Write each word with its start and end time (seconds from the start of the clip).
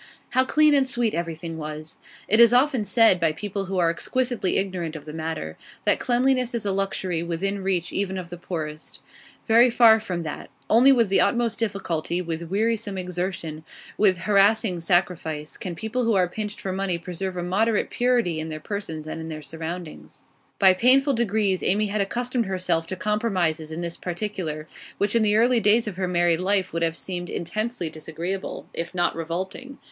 How 0.31 0.43
clean 0.43 0.73
and 0.73 0.87
sweet 0.87 1.13
everything 1.13 1.59
was! 1.59 1.97
It 2.27 2.39
is 2.39 2.55
often 2.55 2.83
said, 2.83 3.19
by 3.19 3.33
people 3.33 3.65
who 3.65 3.77
are 3.77 3.91
exquisitely 3.91 4.57
ignorant 4.57 4.95
of 4.95 5.05
the 5.05 5.13
matter, 5.13 5.59
that 5.85 5.99
cleanliness 5.99 6.55
is 6.55 6.65
a 6.65 6.71
luxury 6.71 7.21
within 7.21 7.61
reach 7.61 7.93
even 7.93 8.17
of 8.17 8.31
the 8.31 8.37
poorest. 8.37 8.99
Very 9.47 9.69
far 9.69 9.99
from 9.99 10.23
that; 10.23 10.49
only 10.71 10.91
with 10.91 11.09
the 11.09 11.21
utmost 11.21 11.59
difficulty, 11.59 12.19
with 12.19 12.49
wearisome 12.49 12.97
exertion, 12.97 13.63
with 13.95 14.17
harassing 14.21 14.79
sacrifice, 14.79 15.55
can 15.55 15.75
people 15.75 16.03
who 16.03 16.15
are 16.15 16.27
pinched 16.27 16.59
for 16.61 16.71
money 16.73 16.97
preserve 16.97 17.37
a 17.37 17.43
moderate 17.43 17.91
purity 17.91 18.39
in 18.39 18.49
their 18.49 18.59
persons 18.59 19.05
and 19.05 19.29
their 19.29 19.43
surroundings. 19.43 20.23
By 20.57 20.73
painful 20.73 21.13
degrees 21.13 21.61
Amy 21.61 21.85
had 21.89 22.01
accustomed 22.01 22.47
herself 22.47 22.87
to 22.87 22.95
compromises 22.95 23.71
in 23.71 23.81
this 23.81 23.97
particular 23.97 24.65
which 24.97 25.15
in 25.15 25.21
the 25.21 25.35
early 25.35 25.59
days 25.59 25.87
of 25.87 25.97
her 25.97 26.07
married 26.07 26.41
life 26.41 26.73
would 26.73 26.81
have 26.81 26.97
seemed 26.97 27.29
intensely 27.29 27.87
disagreeable, 27.87 28.67
if 28.73 28.95
not 28.95 29.15
revolting. 29.15 29.77